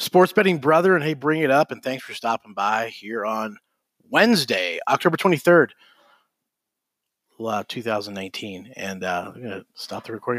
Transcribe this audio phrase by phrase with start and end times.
[0.00, 1.70] Sports Betting Brother, and hey, bring it up.
[1.70, 3.58] And thanks for stopping by here on
[4.08, 5.74] Wednesday, October twenty third,
[7.38, 10.38] uh, two thousand nineteen, And uh, I'm going to stop the recording